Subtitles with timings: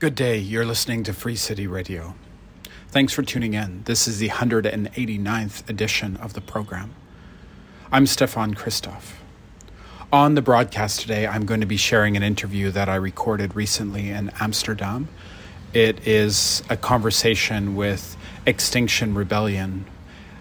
[0.00, 0.38] Good day.
[0.38, 2.14] You're listening to Free City Radio.
[2.88, 3.82] Thanks for tuning in.
[3.84, 6.94] This is the 189th edition of the program.
[7.92, 9.16] I'm Stefan Christoff.
[10.10, 14.08] On the broadcast today, I'm going to be sharing an interview that I recorded recently
[14.08, 15.08] in Amsterdam.
[15.74, 19.84] It is a conversation with Extinction Rebellion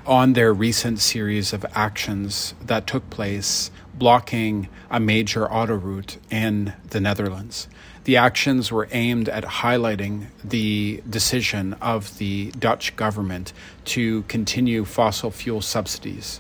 [0.06, 7.02] on their recent series of actions that took place blocking a major autoroute in the
[7.02, 7.68] Netherlands.
[8.06, 13.54] The actions were aimed at highlighting the decision of the Dutch government
[13.86, 16.40] to continue fossil fuel subsidies.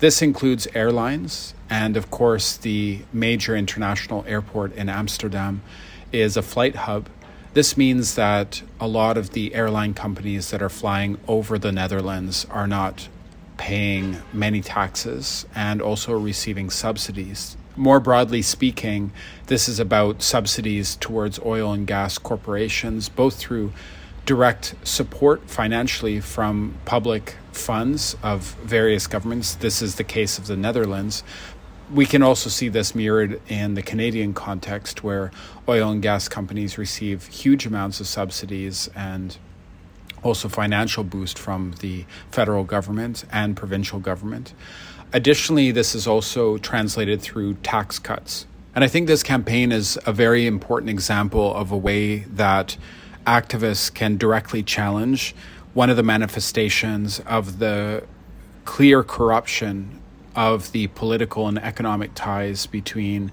[0.00, 5.62] This includes airlines, and of course, the major international airport in Amsterdam
[6.12, 7.08] is a flight hub.
[7.54, 12.46] This means that a lot of the airline companies that are flying over the Netherlands
[12.50, 13.08] are not
[13.56, 19.12] paying many taxes and also receiving subsidies more broadly speaking,
[19.46, 23.72] this is about subsidies towards oil and gas corporations, both through
[24.24, 29.54] direct support financially from public funds of various governments.
[29.54, 31.22] This is the case of the Netherlands.
[31.92, 35.30] We can also see this mirrored in the Canadian context, where
[35.68, 39.38] oil and gas companies receive huge amounts of subsidies and
[40.24, 44.52] also financial boost from the federal government and provincial government.
[45.12, 48.46] Additionally, this is also translated through tax cuts.
[48.74, 52.76] And I think this campaign is a very important example of a way that
[53.26, 55.34] activists can directly challenge
[55.74, 58.04] one of the manifestations of the
[58.64, 60.00] clear corruption
[60.34, 63.32] of the political and economic ties between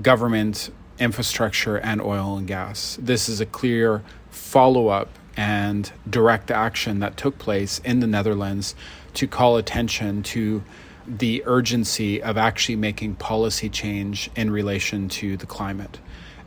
[0.00, 2.98] government, infrastructure, and oil and gas.
[3.00, 8.74] This is a clear follow up and direct action that took place in the Netherlands
[9.14, 10.62] to call attention to
[11.18, 15.98] the urgency of actually making policy change in relation to the climate.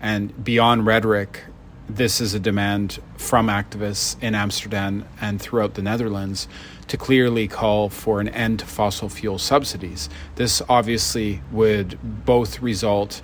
[0.01, 1.43] And beyond rhetoric,
[1.89, 6.47] this is a demand from activists in Amsterdam and throughout the Netherlands
[6.87, 10.09] to clearly call for an end to fossil fuel subsidies.
[10.35, 13.21] This obviously would both result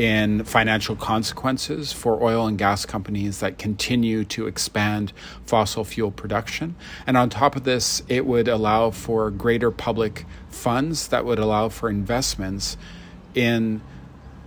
[0.00, 5.12] in financial consequences for oil and gas companies that continue to expand
[5.44, 6.74] fossil fuel production.
[7.06, 11.68] And on top of this, it would allow for greater public funds that would allow
[11.68, 12.78] for investments
[13.34, 13.82] in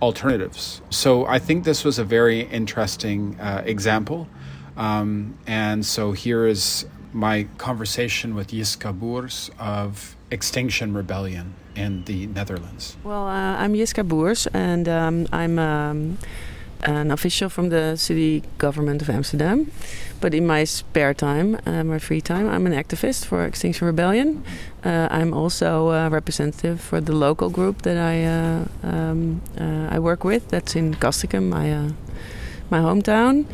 [0.02, 0.82] alternatives.
[0.90, 4.26] So I think this was a very interesting uh, example.
[4.76, 12.26] Um, and so here is my conversation with Jiska Bours of Extinction Rebellion in the
[12.26, 12.96] Netherlands?
[13.04, 16.18] Well, uh, I'm Jiska Bours, and um, I'm um,
[16.82, 19.70] an official from the city government of Amsterdam.
[20.20, 24.42] But in my spare time, uh, my free time, I'm an activist for Extinction Rebellion.
[24.84, 29.98] Uh, I'm also a representative for the local group that I uh, um, uh, I
[29.98, 30.48] work with.
[30.48, 31.90] That's in Castricum, uh,
[32.74, 33.46] my hometown.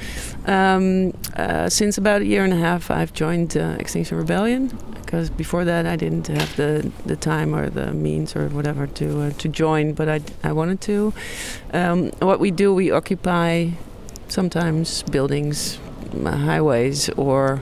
[0.49, 4.69] Um, uh, since about a year and a half, I've joined uh, Extinction Rebellion
[5.03, 9.23] because before that I didn't have the, the time or the means or whatever to
[9.23, 11.13] uh, to join, but I, I wanted to.
[11.73, 13.71] Um, what we do, we occupy
[14.29, 15.79] sometimes buildings,
[16.25, 17.61] uh, highways, or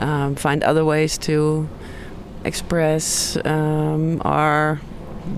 [0.00, 1.68] um, find other ways to
[2.44, 4.80] express um, our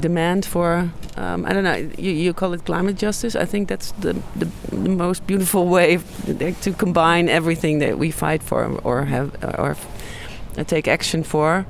[0.00, 3.34] demand for um, I don't know you, you call it climate justice?
[3.34, 5.98] I think that's the, the, the most beautiful way
[6.60, 9.76] to combine everything that we fight for or have or
[10.64, 11.66] take action for.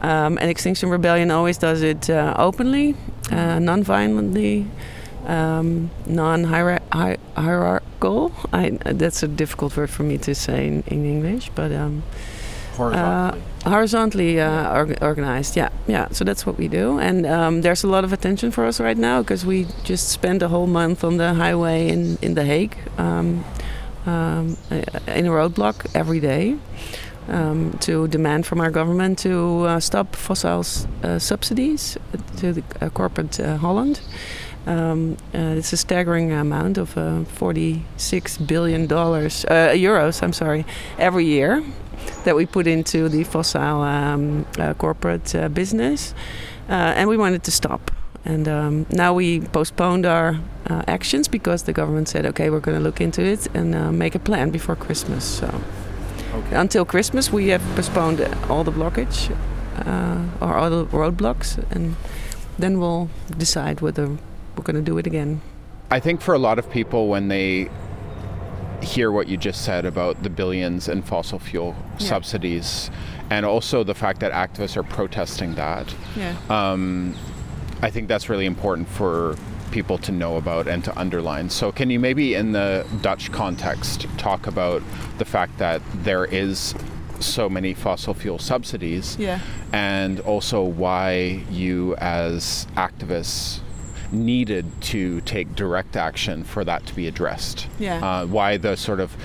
[0.00, 2.94] Um, and Extinction Rebellion always does it uh, openly
[3.30, 4.66] uh, non-violently
[5.26, 11.72] um, non-hierarchical I, that's a difficult word for me to say in, in English but
[11.72, 12.04] um,
[12.78, 15.56] horizontally, uh, horizontally uh, org- organized.
[15.56, 16.08] Yeah, yeah.
[16.12, 18.96] So that's what we do, and um, there's a lot of attention for us right
[18.98, 22.76] now because we just spent a whole month on the highway in in The Hague,
[22.98, 23.44] um,
[24.06, 24.56] um,
[25.16, 26.56] in a roadblock every day.
[27.30, 30.64] Um, to demand from our government to uh, stop fossil
[31.02, 31.98] uh, subsidies
[32.38, 34.00] to the uh, corporate uh, Holland.
[34.66, 40.22] Um, uh, it's a staggering amount of uh, 46 billion dollars, euros.
[40.22, 40.64] I'm sorry,
[40.98, 41.62] every year,
[42.24, 46.14] that we put into the fossil um, uh, corporate uh, business,
[46.68, 47.90] uh, and we wanted to stop.
[48.24, 52.76] And um, now we postponed our uh, actions because the government said, "Okay, we're going
[52.76, 55.46] to look into it and uh, make a plan before Christmas." So
[56.34, 56.56] okay.
[56.56, 59.30] until Christmas, we have postponed all the blockage
[60.40, 61.96] or all the roadblocks, and
[62.58, 63.08] then we'll
[63.38, 65.40] decide whether we're going to do it again.
[65.90, 67.70] I think for a lot of people, when they
[68.82, 72.06] hear what you just said about the billions in fossil fuel yeah.
[72.06, 72.90] subsidies
[73.30, 75.94] and also the fact that activists are protesting that.
[76.16, 76.36] Yeah.
[76.48, 77.14] Um,
[77.82, 79.36] I think that's really important for
[79.70, 81.50] people to know about and to underline.
[81.50, 84.82] So, can you maybe, in the Dutch context, talk about
[85.18, 86.74] the fact that there is
[87.20, 89.40] so many fossil fuel subsidies, yeah.
[89.72, 93.60] and also why you, as activists,
[94.12, 97.66] needed to take direct action for that to be addressed?
[97.78, 98.04] Yeah.
[98.04, 99.16] Uh, why the sort of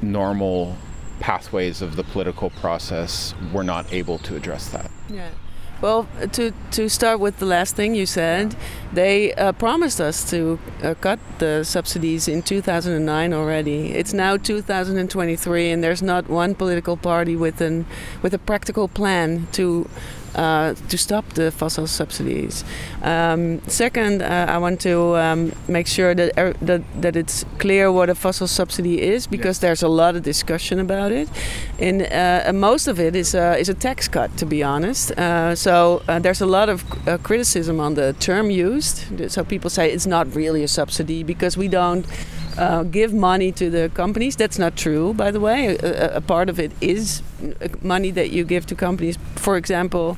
[0.00, 0.76] normal
[1.20, 4.90] pathways of the political process were not able to address that?
[5.08, 5.30] Yeah.
[5.80, 8.54] Well, to, to start with the last thing you said,
[8.92, 13.90] they uh, promised us to uh, cut the subsidies in 2009 already.
[13.90, 17.86] It's now 2023, and there's not one political party with an
[18.22, 19.88] with a practical plan to
[20.34, 22.64] uh, to stop the fossil subsidies.
[23.02, 27.90] Um, second, uh, I want to um, make sure that, er, that that it's clear
[27.90, 31.28] what a fossil subsidy is because there's a lot of discussion about it,
[31.78, 35.12] and uh, most of it is a, is a tax cut, to be honest.
[35.12, 39.30] Uh, so uh, there's a lot of uh, criticism on the term used.
[39.30, 42.06] So people say it's not really a subsidy because we don't
[42.58, 44.36] uh, give money to the companies.
[44.36, 45.76] That's not true, by the way.
[45.76, 47.22] A, a, part of it is
[47.82, 49.18] money that you give to companies.
[49.36, 50.16] For example,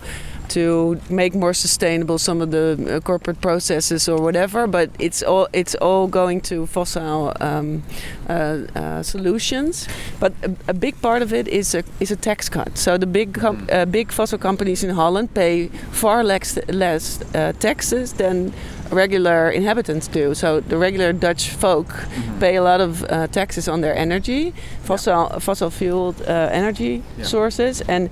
[0.48, 4.66] to make more sustainable some of the uh, corporate processes or whatever.
[4.66, 7.82] But it's all it's all going to fossil um,
[8.28, 9.88] uh, uh, solutions.
[10.20, 12.76] But a, a, big part of it is a is a tax cut.
[12.78, 18.12] So the big uh, big fossil companies in Holland pay far less less uh, taxes
[18.12, 18.52] than
[18.94, 20.35] regular inhabitants do.
[20.35, 22.38] So the regular Dutch folk mm-hmm.
[22.38, 24.52] pay a lot of uh, taxes on their energy,
[24.82, 25.38] fossil yeah.
[25.38, 27.25] fossil fueled uh, energy yeah.
[27.25, 28.08] sources, and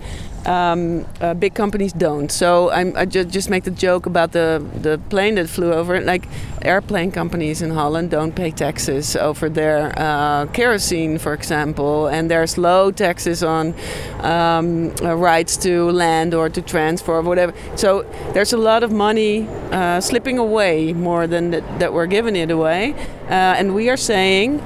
[0.47, 2.31] um, uh, big companies don't.
[2.31, 6.01] So I'm, i just, just make the joke about the, the plane that flew over.
[6.01, 6.27] Like
[6.63, 12.59] airplane companies in Holland don't pay taxes over their uh, kerosene, for example, and there's
[12.59, 13.75] low taxes on
[14.21, 17.53] um, uh, rights to land or to transfer or whatever.
[17.77, 18.03] So
[18.33, 22.51] there's a lot of money uh, slipping away more than that, that we're giving it
[22.51, 22.95] away.
[23.29, 24.61] Uh, and we are saying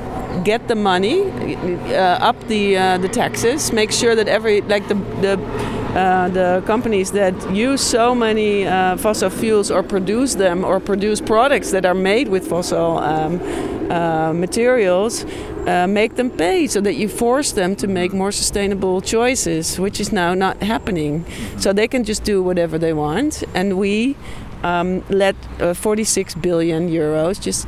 [0.44, 4.94] get the money, uh, up the uh, the taxes, make sure that every like the
[5.20, 5.36] the
[5.96, 11.22] uh, the companies that use so many uh, fossil fuels or produce them or produce
[11.22, 13.40] products that are made with fossil um,
[13.90, 15.24] uh, materials,
[15.66, 19.98] uh, make them pay so that you force them to make more sustainable choices, which
[19.98, 21.24] is now not happening.
[21.56, 24.16] So they can just do whatever they want, and we
[24.62, 25.34] um, let
[25.74, 27.66] 46 billion euros just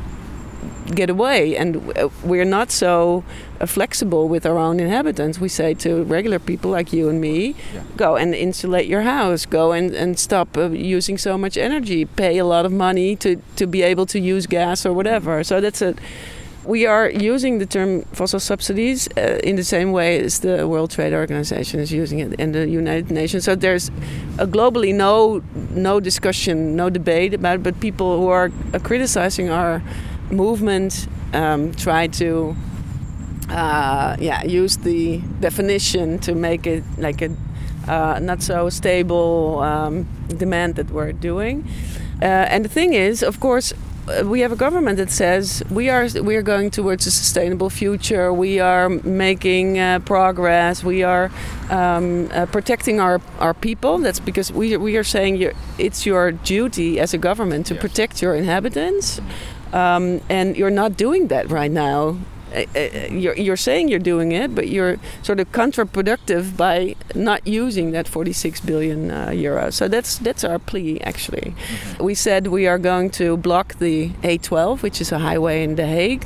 [0.95, 1.55] get away.
[1.55, 3.23] And uh, we're not so
[3.59, 5.39] uh, flexible with our own inhabitants.
[5.39, 7.83] We say to regular people like you and me, yeah.
[7.97, 12.37] go and insulate your house, go and, and stop uh, using so much energy, pay
[12.37, 15.43] a lot of money to, to be able to use gas or whatever.
[15.43, 15.99] So that's it.
[16.65, 20.91] we are using the term fossil subsidies uh, in the same way as the World
[20.91, 23.45] Trade Organization is using it and the United Nations.
[23.45, 23.89] So there's
[24.37, 29.81] globally no no discussion, no debate about it, but people who are uh, criticizing our
[30.31, 32.55] movement um, tried to
[33.49, 37.35] uh, yeah use the definition to make it like a
[37.87, 41.67] uh, not so stable um, demand that we're doing.
[42.21, 43.73] Uh, and the thing is, of course,
[44.07, 47.69] uh, we have a government that says we are we are going towards a sustainable
[47.69, 48.33] future.
[48.33, 50.83] We are making uh, progress.
[50.83, 51.31] We are
[51.69, 53.97] um, uh, protecting our, our people.
[53.99, 57.81] That's because we we are saying it's your duty as a government to yes.
[57.81, 59.21] protect your inhabitants.
[59.73, 62.17] Um, and you're not doing that right now.
[62.53, 62.79] Uh, uh,
[63.11, 68.07] you're, you're saying you're doing it, but you're sort of counterproductive by not using that
[68.07, 69.69] 46 billion uh, euro.
[69.69, 70.99] So that's that's our plea.
[71.01, 72.03] Actually, mm-hmm.
[72.03, 75.85] we said we are going to block the A12, which is a highway in The
[75.85, 76.25] Hague.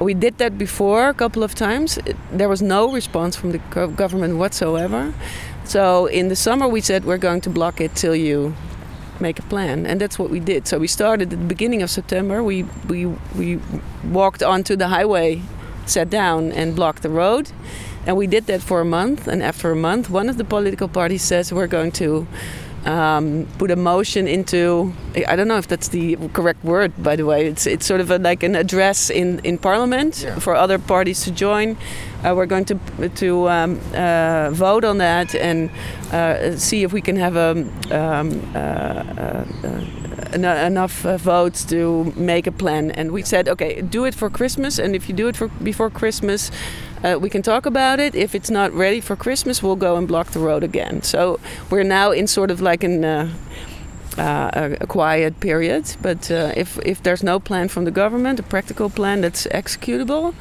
[0.00, 1.98] We did that before a couple of times.
[2.32, 3.58] There was no response from the
[3.96, 5.14] government whatsoever.
[5.64, 8.54] So in the summer, we said we're going to block it till you
[9.20, 10.66] make a plan, and that's what we did.
[10.66, 12.42] So we started at the beginning of September.
[12.42, 13.06] We we
[13.36, 13.60] we
[14.04, 15.42] walked onto the highway,
[15.86, 17.50] sat down, and blocked the road,
[18.06, 19.28] and we did that for a month.
[19.28, 22.26] And after a month, one of the political parties says we're going to.
[22.84, 24.92] Um, put a motion into
[25.26, 28.12] I don't know if that's the correct word by the way it's it's sort of
[28.12, 30.38] a, like an address in in parliament yeah.
[30.38, 31.76] for other parties to join
[32.24, 32.78] uh, we're going to
[33.16, 35.70] to um, uh, vote on that and
[36.12, 37.50] uh, see if we can have a,
[37.90, 38.30] um,
[40.34, 42.90] enough votes to make a plan.
[42.90, 45.90] And we said, okay, do it for Christmas, and if you do it for before
[45.90, 46.50] Christmas.
[47.04, 48.14] Uh, we can talk about it.
[48.14, 51.02] If it's not ready for Christmas, we'll go and block the road again.
[51.02, 51.38] So
[51.70, 53.28] we're now in sort of like an uh,
[54.18, 55.94] uh, a, quiet period.
[56.00, 60.34] But if if there's no plan from the government, a practical plan that's executable,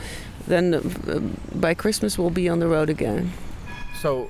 [0.47, 1.19] then uh,
[1.57, 3.31] by Christmas we'll be on the road again.
[4.01, 4.29] So,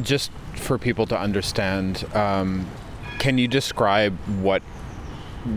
[0.00, 2.66] just for people to understand, um,
[3.18, 4.62] can you describe what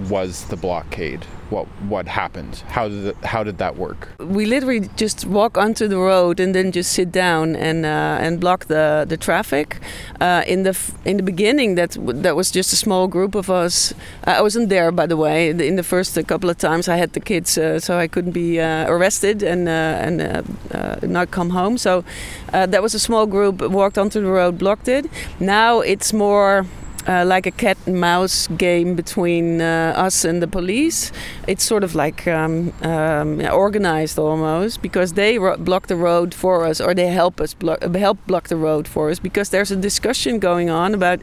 [0.09, 1.25] was the blockade?
[1.49, 2.63] What what happened?
[2.67, 4.09] How did how did that work?
[4.19, 8.39] We literally just walk onto the road and then just sit down and uh, and
[8.39, 9.79] block the the traffic.
[10.19, 10.75] Uh, in the
[11.05, 13.93] in the beginning, that that was just a small group of us.
[14.23, 15.49] I wasn't there, by the way.
[15.49, 18.59] In the first couple of times, I had the kids, uh, so I couldn't be
[18.59, 21.77] uh, arrested and uh, and uh, not come home.
[21.77, 22.03] So
[22.51, 23.61] that was a small group.
[23.61, 25.05] Walked onto the road, blocked it.
[25.39, 26.65] Now it's more
[27.07, 31.11] uh, like a cat and mouse game between uh, us and the police.
[31.47, 36.65] It's sort of like um, um, organized almost because they ro- block the road for
[36.65, 39.75] us or they help us blo- help block the road for us because there's a
[39.75, 41.19] discussion going on about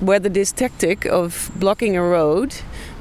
[0.00, 2.54] whether this tactic of blocking a road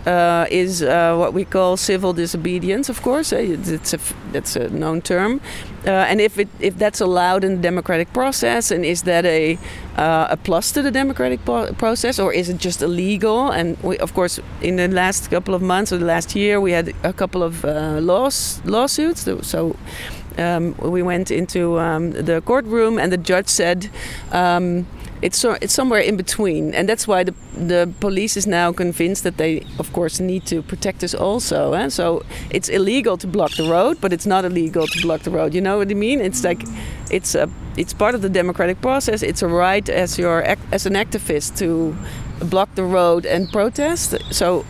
[0.05, 2.89] uh, is uh, what we call civil disobedience.
[2.89, 3.99] Of course, uh, it's a
[4.31, 5.41] that's a known term,
[5.85, 9.57] uh, and if it if that's allowed in the democratic process, and is that a
[9.97, 11.39] uh, a plus to the democratic
[11.77, 13.51] process, or is it just illegal?
[13.51, 16.71] And we, of course, in the last couple of months or the last year, we
[16.71, 19.27] had a couple of uh, laws lawsuits.
[19.41, 19.75] So.
[20.37, 23.89] Um, we went into um, the courtroom, and the judge said,
[24.33, 24.85] um,
[25.21, 29.23] it's so, it's somewhere in between, and that's why the the police is now convinced
[29.23, 31.73] that they, of course, need to protect us also.
[31.73, 31.89] Eh?
[31.89, 35.53] So it's illegal to block the road, but it's not illegal to block the road.
[35.53, 36.19] You know what I mean?
[36.21, 36.63] It's like
[37.09, 39.23] it's a it's part of the democratic process.
[39.23, 41.95] It's a right as your as an activist to
[42.45, 44.15] block the road and protest.
[44.31, 44.65] So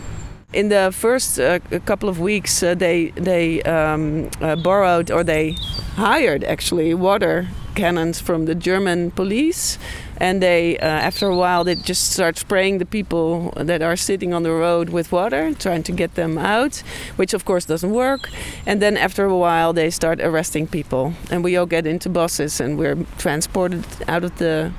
[0.53, 5.55] in the first uh, couple of weeks, uh, they they um, uh, borrowed or they
[5.95, 9.77] hired actually water cannons from the German police,
[10.17, 14.34] and they uh, after a while they just start spraying the people that are sitting
[14.34, 16.77] on the road with water, trying to get them out,
[17.15, 18.29] which of course doesn't work.
[18.65, 22.60] And then after a while they start arresting people, and we all get into buses
[22.60, 24.72] and we're transported out of the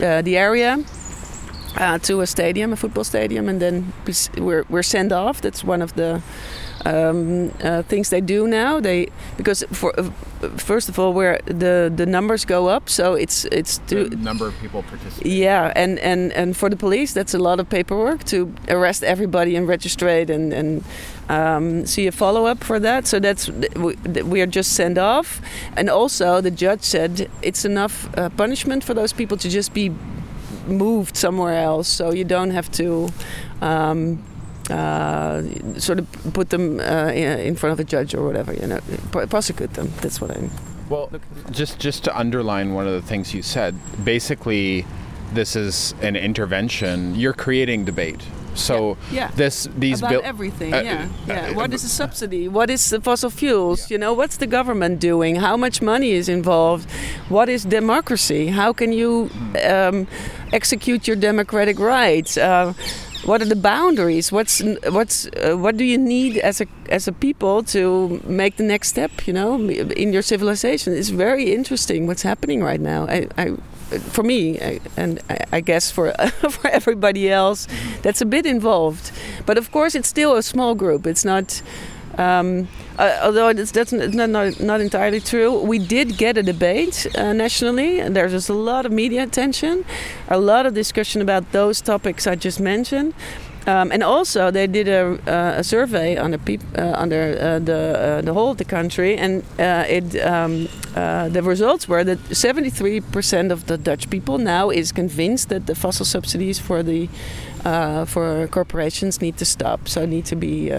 [0.00, 0.84] uh, the area
[1.76, 3.92] uh, to a stadium, a football stadium, and then
[4.36, 5.40] we're we're sent off.
[5.40, 6.22] That's one of the
[6.86, 8.80] um, uh, things they do now.
[8.80, 10.10] They because for uh,
[10.56, 14.46] first of all, where the the numbers go up, so it's it's to, the number
[14.46, 15.42] of people participating.
[15.42, 19.56] Yeah, and and and for the police, that's a lot of paperwork to arrest everybody
[19.56, 20.84] and register and and
[21.28, 23.06] um, see a follow up for that.
[23.06, 25.40] So that's we, we, are just sent off,
[25.76, 29.90] and also the judge said it's enough uh, punishment for those people to just be
[30.66, 33.08] moved somewhere else, so you don't have to.
[33.60, 34.22] Um,
[34.70, 35.42] uh,
[35.78, 38.80] sort of put them uh, in front of a judge or whatever, you know,
[39.10, 39.92] prosecute them.
[40.00, 40.50] That's what I mean.
[40.88, 41.10] Well,
[41.50, 44.86] just just to underline one of the things you said, basically,
[45.32, 47.14] this is an intervention.
[47.14, 48.22] You're creating debate.
[48.54, 49.30] So yeah, yeah.
[49.36, 50.72] this these about everything.
[50.72, 51.52] Uh, yeah, uh, yeah.
[51.52, 52.48] what is a subsidy?
[52.48, 53.90] What is the fossil fuels?
[53.90, 53.94] Yeah.
[53.94, 55.36] You know, what's the government doing?
[55.36, 56.90] How much money is involved?
[57.28, 58.48] What is democracy?
[58.48, 59.30] How can you
[59.68, 60.06] um,
[60.52, 62.38] execute your democratic rights?
[62.38, 62.72] Uh,
[63.26, 64.30] what are the boundaries?
[64.30, 68.62] What's what's uh, what do you need as a as a people to make the
[68.62, 69.26] next step?
[69.26, 73.06] You know, in your civilization, it's very interesting what's happening right now.
[73.08, 73.56] I, I
[73.98, 76.12] for me, I, and I, I guess for
[76.50, 77.66] for everybody else,
[78.02, 79.10] that's a bit involved.
[79.44, 81.06] But of course, it's still a small group.
[81.06, 81.62] It's not.
[82.18, 82.68] Um,
[82.98, 87.32] uh, although it's, that's not, not, not, entirely true, we did get a debate uh,
[87.32, 89.84] nationally, and there's just a lot of media attention,
[90.28, 93.14] a lot of discussion about those topics I just mentioned.
[93.66, 97.06] Um, and also, they did a, uh, a survey under peop- uh, uh,
[97.58, 103.50] the uh, the whole of the country, and it um, the results were that 73%
[103.50, 107.08] of the Dutch people now is convinced that the fossil subsidies for the
[108.06, 110.70] for corporations need to stop, so need to be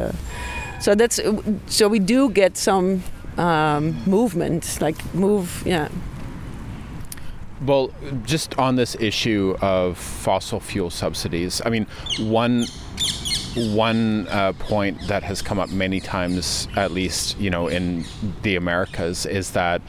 [0.79, 1.19] so that's
[1.67, 3.03] so we do get some
[3.37, 5.89] um, movement, like move, yeah.
[7.65, 7.91] Well,
[8.23, 11.87] just on this issue of fossil fuel subsidies, I mean,
[12.19, 12.65] one
[13.55, 18.05] one uh, point that has come up many times, at least you know in
[18.43, 19.81] the Americas, is that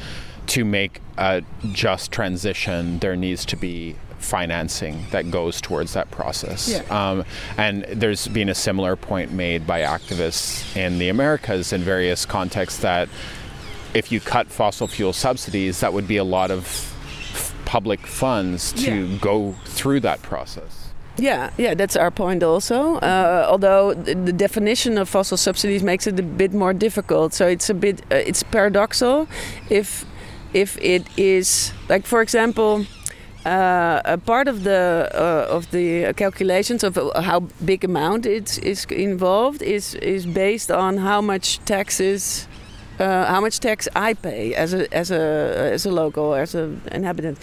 [0.49, 1.43] to make a
[1.73, 6.69] just transition, there needs to be financing that goes towards that process.
[6.69, 6.83] Yeah.
[6.91, 7.25] Um,
[7.57, 12.81] and there's been a similar point made by activists in the Americas in various contexts
[12.81, 13.09] that
[13.95, 18.73] if you cut fossil fuel subsidies, that would be a lot of f- public funds
[18.73, 19.19] to yeah.
[19.19, 20.91] go through that process.
[21.17, 22.97] Yeah, yeah, that's our point also.
[22.97, 27.49] Uh, although the, the, definition of fossil subsidies makes it a bit more difficult, so
[27.49, 29.27] it's a bit uh, it's paradoxal.
[29.69, 30.05] If
[30.55, 32.87] if it is like, for example,
[33.49, 38.59] uh, a part of the uh, of the calculations of uh, how big amount it
[38.63, 42.47] is involved is is based on how much taxes
[43.01, 46.81] uh, how much tax I pay as a as a as a local as an
[46.93, 47.39] inhabitant.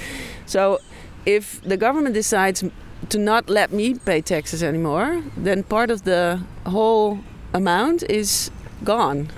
[0.45, 0.79] So
[1.25, 2.63] if the government decides
[3.09, 7.19] to not let me pay taxes anymore, then part of the whole
[7.53, 8.51] amount is
[8.83, 9.29] gone.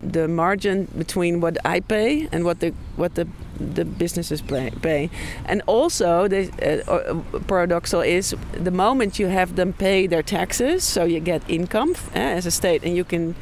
[0.00, 3.28] The margin between what I pay and what the what the
[3.60, 5.10] the businesses pay, pay.
[5.44, 7.14] and also the uh, uh,
[7.46, 12.18] paradoxal is the moment you have them pay their taxes, so you get income uh,
[12.18, 13.34] as a state, and you can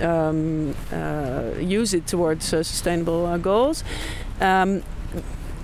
[0.00, 3.84] um, uh, use it towards uh, sustainable uh, goals.
[4.40, 4.82] Um,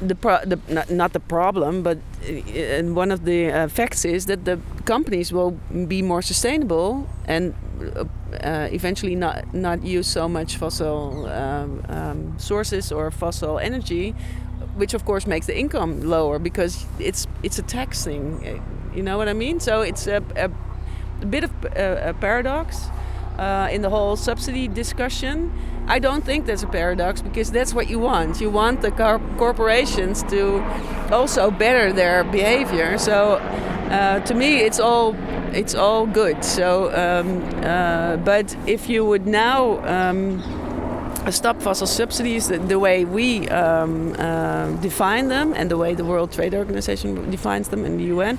[0.00, 4.44] the, pro- the not, not, the problem, but uh, one of the effects is that
[4.44, 5.52] the companies will
[5.86, 7.54] be more sustainable and
[8.72, 14.14] eventually not not use so much fossil um, um, sources or fossil energy,
[14.76, 18.62] which of course makes the income lower because it's it's a tax thing.
[18.94, 19.60] You know what I mean?
[19.60, 20.50] So it's a, a,
[21.22, 22.88] a bit of a, a paradox
[23.38, 25.52] uh, in the whole subsidy discussion.
[25.88, 28.40] I don't think that's a paradox because that's what you want.
[28.40, 30.62] You want the corporations to
[31.10, 32.98] also better their behavior.
[32.98, 33.40] So
[33.92, 35.14] uh, to me, it's all
[35.52, 36.42] it's all good.
[36.44, 40.42] So, um, uh, but if you would now um,
[41.30, 46.04] stop fossil subsidies the, the way we um, uh, define them and the way the
[46.04, 48.38] World Trade Organization defines them in the UN,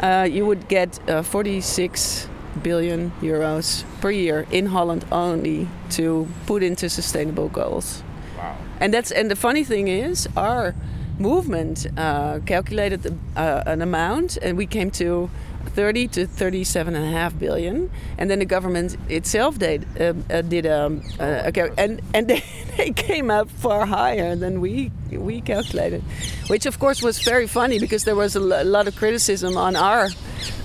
[0.00, 2.28] uh, you would get uh, 46
[2.62, 8.02] billion euros per year in Holland only to put into sustainable goals.
[8.36, 8.56] Wow.
[8.80, 10.74] And that's and the funny thing is our
[11.18, 15.30] movement uh, calculated uh, an amount and we came to
[15.70, 17.90] 30 to 37 and a half billion.
[18.18, 22.42] And then the government itself did uh, uh, did um, uh, and and they,
[22.76, 26.02] they came up far higher than we we calculated
[26.48, 30.08] which of course was very funny because there was a lot of criticism on our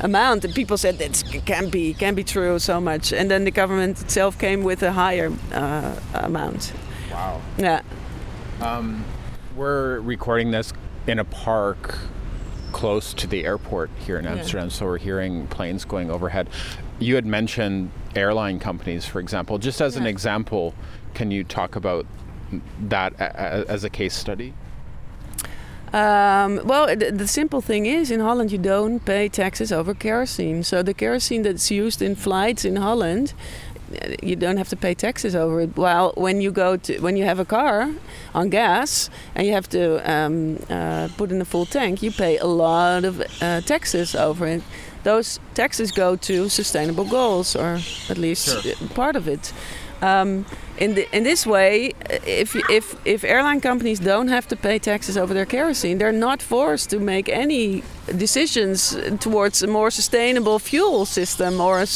[0.02, 0.46] amount.
[0.46, 3.14] And people said that can't be can't be true so much.
[3.14, 6.74] And then the government itself came with a higher uh, amount.
[7.12, 7.42] Wow.
[7.58, 7.82] Yeah.
[8.62, 9.04] Um,
[9.56, 10.74] we're recording this
[11.08, 11.98] in a park
[12.72, 14.74] close to the airport here in Amsterdam, yeah.
[14.74, 16.50] so we're hearing planes going overhead.
[17.00, 19.58] You had mentioned airline companies, for example.
[19.58, 20.02] Just as yeah.
[20.02, 20.74] an example,
[21.14, 22.06] can you talk about
[22.82, 24.54] that as a case study?
[25.92, 30.62] Um, well, the, the, simple thing is, in Holland, you don't pay taxes over kerosene.
[30.62, 33.34] So the kerosene that's used in flights in Holland
[34.22, 35.76] you don't have to pay taxes over it.
[35.76, 37.92] While when you go to when you have a car
[38.34, 42.38] on gas and you have to um, uh, put in a full tank, you pay
[42.38, 44.64] a lot of uh, taxes over it.
[45.04, 48.88] Those taxes go to sustainable goals, or at least sure.
[48.90, 49.54] part of it.
[50.02, 50.46] Um,
[50.80, 51.94] in the, in this way,
[52.26, 56.42] if if if airline companies don't have to pay taxes over their kerosene, they're not
[56.42, 57.84] forced to make any
[58.18, 61.88] decisions towards a more sustainable fuel system or a,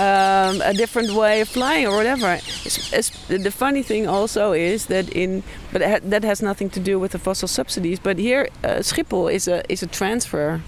[0.00, 2.38] um, a different way of flying or whatever.
[2.64, 6.98] It's, it's, the funny thing also is that in but that has nothing to do
[6.98, 8.00] with the fossil subsidies.
[8.00, 10.62] But here, uh, Schiphol is a is a transfer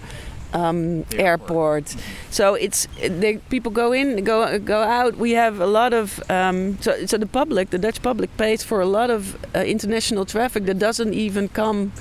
[0.53, 1.19] um, airport.
[1.19, 1.97] airport.
[2.31, 5.17] So it's they, people go in, go go out.
[5.17, 8.81] We have a lot of um, so so the public, the Dutch public, pays for
[8.81, 11.93] a lot of uh, international traffic that doesn't even come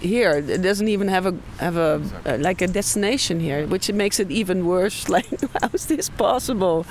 [0.00, 0.32] here.
[0.32, 4.30] It doesn't even have a have a uh, like a destination here, which makes it
[4.30, 5.08] even worse.
[5.12, 5.28] Like
[5.60, 6.86] how is this possible?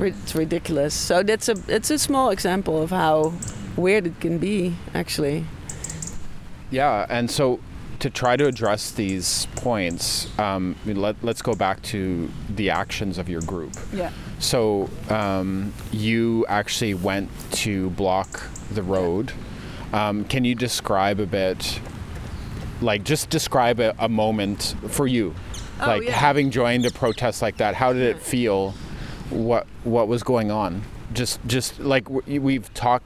[0.00, 0.94] It's ridiculous.
[0.94, 3.32] So that's a it's a small example of how
[3.76, 5.44] weird it can be actually.
[6.70, 7.60] Yeah, and so
[8.00, 13.28] to try to address these points, um, let, us go back to the actions of
[13.28, 13.72] your group.
[13.92, 14.12] Yeah.
[14.38, 19.32] So um, you actually went to block the road.
[19.92, 21.80] Um, can you describe a bit,
[22.80, 25.34] like just describe a, a moment for you,
[25.80, 26.12] oh, like yeah.
[26.12, 27.74] having joined a protest like that?
[27.74, 28.74] How did it feel?
[29.30, 30.82] What what was going on?
[31.12, 33.04] Just just like we've talked,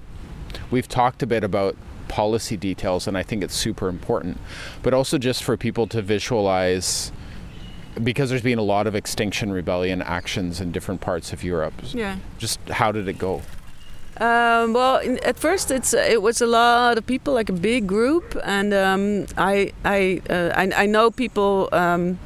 [0.70, 1.76] we've talked a bit about
[2.12, 4.37] policy details, and I think it's super important.
[4.83, 7.11] But also just for people to visualize,
[8.05, 11.75] because there's been a lot of extinction rebellion actions in different parts of Europe.
[11.94, 12.16] Yeah.
[12.38, 13.40] Just how did it go?
[14.20, 17.87] Um, well, in, at first it's it was a lot of people, like a big
[17.87, 21.68] group, and um, I I, uh, I, I know people.
[21.72, 22.18] Um,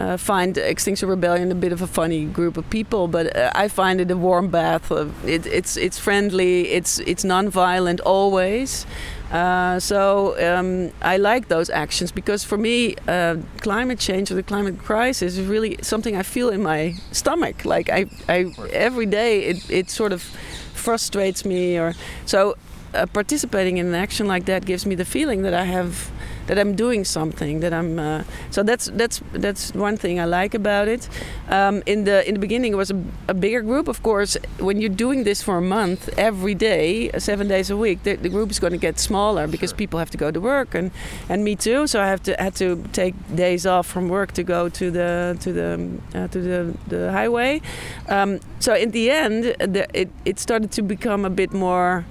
[0.00, 3.68] uh, find Extinction Rebellion a bit of a funny group of people, but uh, I
[3.68, 4.92] find it a warm bath.
[4.92, 8.86] Of, it, it's it's friendly, it's it's non-violent always,
[9.30, 14.42] uh, so um, I like those actions because for me, uh, climate change or the
[14.42, 17.64] climate crisis is really something I feel in my stomach.
[17.64, 21.78] Like I, I every day it, it sort of frustrates me.
[21.78, 22.56] Or so
[22.94, 26.10] uh, participating in an action like that gives me the feeling that I have
[26.48, 27.60] that I'm doing something.
[27.60, 31.08] That I'm uh, so that's that's that's one thing I like about it.
[31.48, 33.86] Um, in the in the beginning, it was a, a, bigger group.
[33.86, 37.76] Of course, when you're doing this for a month, every day, uh, seven days a
[37.76, 40.40] week, the, the group is going to get smaller because people have to go to
[40.40, 40.90] work, and
[41.28, 41.86] and me too.
[41.86, 45.36] So I have to had to take days off from work to go to the
[45.40, 45.70] to the
[46.14, 47.60] uh, to the the highway.
[48.08, 52.04] Um, so in the end, the, it it started to become a bit more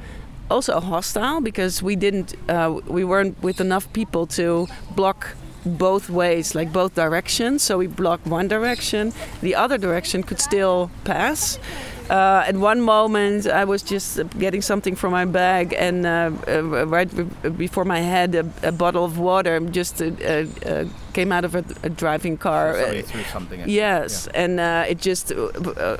[0.50, 6.56] also hostile because we didn't uh, we weren't with enough people to block both ways
[6.56, 7.62] like both directions.
[7.62, 11.60] So we blocked one direction the other direction could still pass
[12.10, 16.88] uh, at one moment, I was just getting something from my bag, and uh, uh,
[16.88, 17.10] right
[17.58, 21.65] before my head, a, a, bottle of water just uh, uh, came out of a,
[21.84, 22.74] a driving car.
[23.04, 23.62] Threw something.
[23.62, 24.41] At yes, yeah.
[24.41, 25.34] and it just,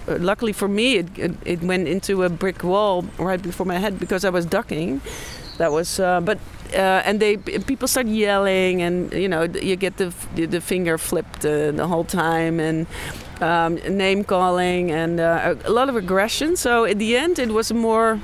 [0.08, 4.00] luckily for me, it, it, it, went into a brick wall right before my head
[4.00, 5.02] because I was ducking.
[5.58, 6.40] That was, but
[6.74, 11.46] uh, and they people start yelling, and you know you get the the finger flipped
[11.46, 12.88] uh, the whole time, and
[13.42, 16.56] um, name calling and uh, a lot of aggression.
[16.56, 18.20] So in the end, it was more.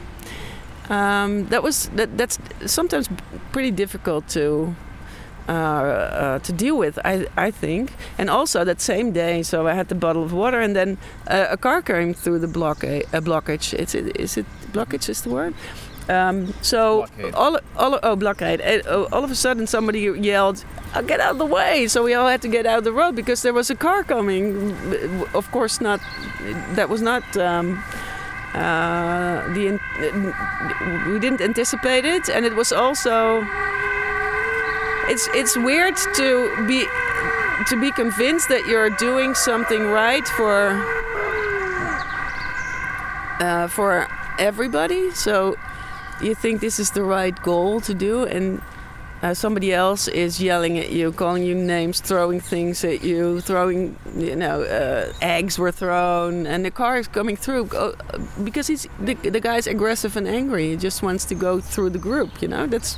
[0.89, 3.08] Um, that was that, that's sometimes
[3.52, 4.76] pretty difficult to
[5.47, 7.93] uh, uh, to deal with, I, I think.
[8.17, 10.97] And also that same day, so I had the bottle of water, and then
[11.28, 13.04] uh, a car came through the blockade.
[13.12, 13.73] A blockage.
[13.73, 15.10] Is it, is it blockage?
[15.10, 15.54] Is the word?
[16.10, 18.62] Um, so all, all oh blockade.
[18.62, 22.13] Uh, all of a sudden, somebody yelled, oh, "Get out of the way!" So we
[22.13, 24.76] all had to get out of the road because there was a car coming.
[25.34, 26.02] Of course, not.
[26.76, 27.24] That was not.
[27.38, 27.84] Um,
[28.54, 29.80] uh, the
[31.08, 33.46] we didn't anticipate it, and it was also.
[35.08, 36.86] It's it's weird to be
[37.68, 40.72] to be convinced that you're doing something right for
[43.39, 45.12] uh, for everybody.
[45.12, 45.58] So
[46.21, 48.62] you think this is the right goal to do, and
[49.23, 53.95] uh, somebody else is yelling at you, calling you names, throwing things at you, throwing,
[54.17, 57.93] you know, uh, eggs were thrown, and the car is coming through uh,
[58.43, 60.71] because he's the, the guy's aggressive and angry.
[60.71, 62.41] He just wants to go through the group.
[62.41, 62.97] You know, that's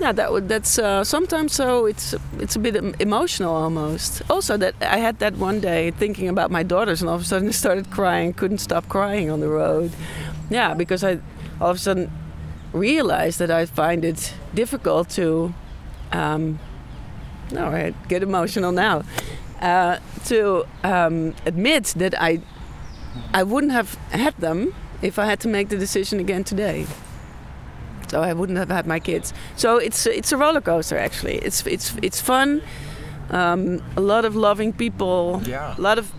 [0.00, 4.22] yeah, that would that's uh, sometimes so it's it's a bit emotional almost.
[4.30, 7.24] Also, that I had that one day thinking about my daughters, and all of a
[7.24, 9.92] sudden I started crying, couldn't stop crying on the road.
[10.48, 11.18] Yeah, because I
[11.64, 12.10] all of a sudden
[12.74, 15.54] realized that I find it difficult to.
[16.12, 16.58] Um,
[17.50, 19.02] no, I get emotional now.
[19.62, 22.42] Uh, to um, admit that I,
[23.32, 26.86] I wouldn't have had them if I had to make the decision again today.
[28.08, 29.32] So I wouldn't have had my kids.
[29.56, 31.36] So it's it's a roller coaster actually.
[31.38, 32.60] It's it's it's fun.
[33.30, 35.40] Um, a lot of loving people.
[35.46, 35.74] Yeah.
[35.78, 36.12] A lot of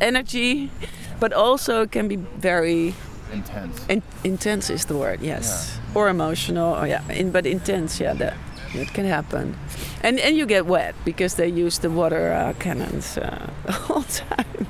[0.00, 0.70] energy,
[1.18, 2.94] but also can be very
[3.32, 3.86] intense.
[3.88, 5.98] In, intense is the word, yes, yeah.
[5.98, 8.36] or emotional, or yeah, in, but intense, yeah, that
[8.74, 9.56] it can happen,
[10.02, 13.50] and and you get wet because they use the water uh, cannons uh,
[13.88, 14.66] all the time.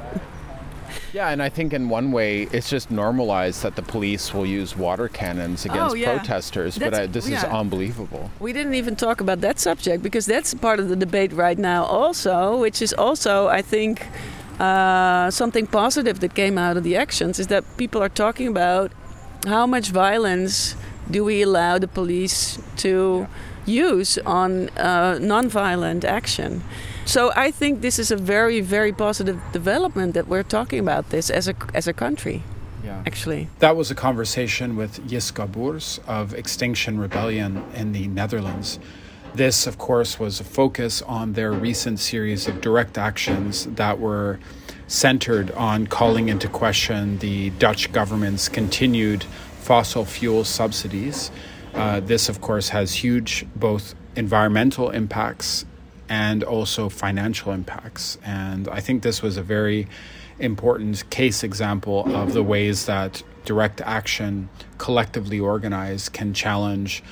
[1.12, 4.74] Yeah, and I think in one way it's just normalized that the police will use
[4.76, 6.16] water cannons against oh, yeah.
[6.16, 7.38] protesters, that's, but uh, this yeah.
[7.38, 8.30] is unbelievable.
[8.40, 11.84] We didn't even talk about that subject because that's part of the debate right now,
[11.84, 14.06] also, which is also, I think,
[14.62, 18.92] uh, something positive that came out of the actions is that people are talking about
[19.46, 20.76] how much violence
[21.10, 23.26] do we allow the police to
[23.66, 26.62] use on uh, non-violent action.
[27.04, 31.30] So I think this is a very, very positive development that we're talking about this
[31.30, 32.42] as a as a country.
[32.84, 33.02] Yeah.
[33.06, 38.78] Actually, that was a conversation with Jiska Bours of Extinction Rebellion in the Netherlands.
[39.34, 44.38] This, of course, was a focus on their recent series of direct actions that were
[44.86, 49.24] centered on calling into question the Dutch government's continued
[49.60, 51.30] fossil fuel subsidies.
[51.72, 55.64] Uh, this, of course, has huge both environmental impacts
[56.10, 58.18] and also financial impacts.
[58.22, 59.88] And I think this was a very
[60.38, 67.02] important case example of the ways that direct action, collectively organized, can challenge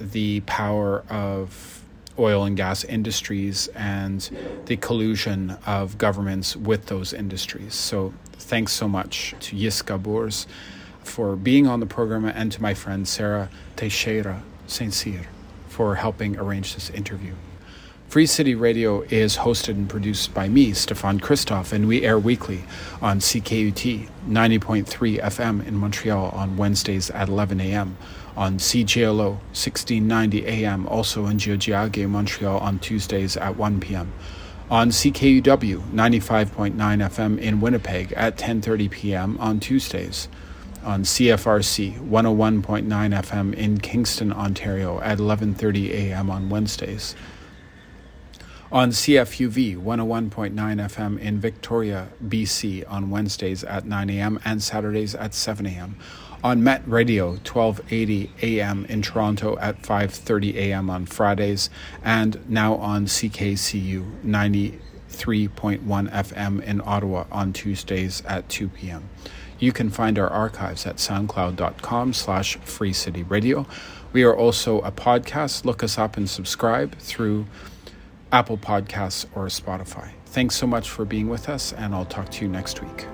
[0.00, 1.82] the power of
[2.18, 4.30] oil and gas industries and
[4.66, 7.74] the collusion of governments with those industries.
[7.74, 10.46] So, thanks so much to Jiska Bours
[11.02, 15.26] for being on the program and to my friend Sarah Teixeira Saint Cyr
[15.68, 17.34] for helping arrange this interview.
[18.08, 22.64] Free City Radio is hosted and produced by me, Stefan Christoff, and we air weekly
[23.00, 27.96] on CKUT 90.3 FM in Montreal on Wednesdays at 11 a.m
[28.36, 34.12] on CJLO 1690 AM, also in Tiohtià:ke, Montreal on Tuesdays at 1 p.m.
[34.70, 39.36] On CKUW 95.9 FM in Winnipeg at 10:30 p.m.
[39.38, 40.28] on Tuesdays.
[40.84, 46.30] on CFRC 101.9 FM in Kingston, Ontario at 11:30 a.m.
[46.30, 47.14] on Wednesdays.
[48.72, 54.38] On CFUV 101.9 FM in Victoria, BC on Wednesdays at 9 a.m.
[54.44, 55.98] and Saturdays at 7 a.m.
[56.42, 58.86] On Met Radio 1280 a.m.
[58.86, 60.88] in Toronto at 5:30 a.m.
[60.88, 61.68] on Fridays
[62.02, 69.10] and now on CKCU 93.1 FM in Ottawa on Tuesdays at 2 p.m.
[69.58, 73.66] You can find our archives at soundcloud.com slash freecityradio.
[74.14, 75.66] We are also a podcast.
[75.66, 77.46] Look us up and subscribe through
[78.32, 80.12] Apple Podcasts or Spotify.
[80.24, 83.06] Thanks so much for being with us, and I'll talk to you next week.